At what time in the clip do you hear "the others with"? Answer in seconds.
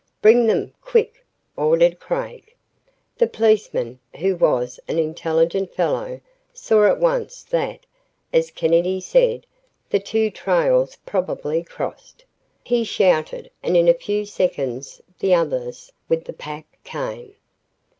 15.19-16.23